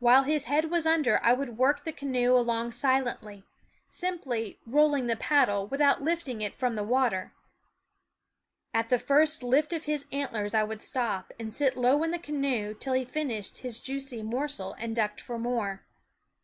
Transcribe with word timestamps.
While, 0.00 0.24
his 0.24 0.46
head 0.46 0.72
was 0.72 0.86
under 0.86 1.22
I 1.24 1.34
would 1.34 1.56
work 1.56 1.84
the 1.84 1.92
canoe 1.92 2.32
along 2.34 2.72
silently, 2.72 3.44
simply" 3.88 4.58
rolling 4.66 5.06
the 5.06 5.14
paddle" 5.14 5.68
without 5.68 6.02
lifting 6.02 6.40
it 6.40 6.56
from 6.58 6.74
the 6.74 6.82
water. 6.82 7.32
At 8.74 8.88
the 8.88 8.98
first 8.98 9.40
lift 9.44 9.72
of 9.72 9.84
his 9.84 10.06
antlers 10.10 10.52
I 10.52 10.64
would 10.64 10.82
stop 10.82 11.32
and 11.38 11.54
sit 11.54 11.76
low 11.76 12.02
in 12.02 12.10
the 12.10 12.18
canoe 12.18 12.74
till 12.74 12.94
he 12.94 13.04
finished 13.04 13.58
his 13.58 13.78
juicy 13.78 14.20
.mor 14.20 14.48
sel 14.48 14.74
and 14.80 14.96
ducked 14.96 15.20
for 15.20 15.38
more. 15.38 15.84